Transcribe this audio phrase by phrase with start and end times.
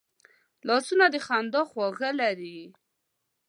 [0.67, 2.59] لاسونه د خندا خواږه لري